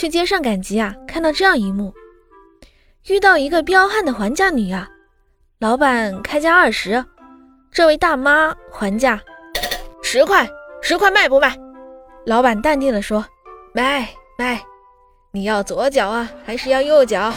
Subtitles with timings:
[0.00, 1.92] 去街上赶集啊，看到这样一幕，
[3.08, 4.88] 遇到一个彪悍的还价女啊。
[5.58, 7.04] 老板开价二十，
[7.70, 9.20] 这位大妈还价
[10.02, 10.48] 十块，
[10.80, 11.54] 十块卖不卖？
[12.24, 13.22] 老板淡定的说
[13.74, 14.64] 卖卖，
[15.32, 17.30] 你要左脚啊，还是要右脚？